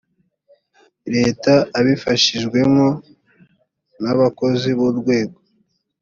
leta 1.13 1.53
abifashijwemo 1.79 2.87
n 4.01 4.03
abakozi 4.13 4.69
b 4.77 4.79
urwego 4.87 5.37